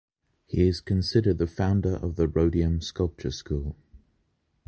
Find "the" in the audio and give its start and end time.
1.37-1.45, 2.15-2.27